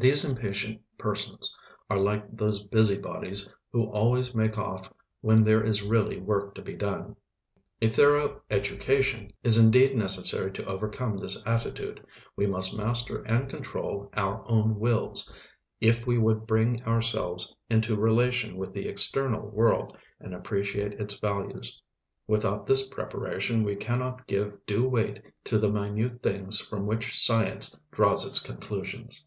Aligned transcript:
These 0.00 0.24
impatient 0.24 0.80
persons 0.96 1.56
are 1.90 1.98
like 1.98 2.24
those 2.36 2.62
busybodies 2.62 3.48
who 3.72 3.90
always 3.90 4.32
make 4.32 4.56
off 4.56 4.88
when 5.22 5.42
there 5.42 5.60
is 5.60 5.82
really 5.82 6.20
work 6.20 6.54
to 6.54 6.62
be 6.62 6.74
done. 6.74 7.16
A 7.82 7.88
thorough 7.88 8.40
education 8.48 9.32
is 9.42 9.58
indeed 9.58 9.96
necessary 9.96 10.52
to 10.52 10.64
overcome 10.66 11.16
this 11.16 11.44
attitude; 11.44 12.06
we 12.36 12.46
must 12.46 12.76
master 12.78 13.22
and 13.22 13.48
control 13.50 14.08
our 14.14 14.48
own 14.48 14.78
wills, 14.78 15.34
if 15.80 16.06
we 16.06 16.16
would 16.16 16.46
bring 16.46 16.80
ourselves 16.84 17.52
into 17.68 17.96
relation 17.96 18.56
with 18.56 18.72
the 18.72 18.86
external 18.86 19.48
world 19.50 19.96
and 20.20 20.32
appreciate 20.32 20.92
its 21.00 21.16
values. 21.16 21.82
Without 22.28 22.68
this 22.68 22.86
preparation 22.86 23.64
we 23.64 23.74
cannot 23.74 24.28
give 24.28 24.64
due 24.64 24.88
weight 24.88 25.20
to 25.42 25.58
the 25.58 25.68
minute 25.72 26.22
things 26.22 26.60
from 26.60 26.86
which 26.86 27.18
science 27.20 27.76
draws 27.90 28.24
its 28.24 28.38
conclusions. 28.40 29.24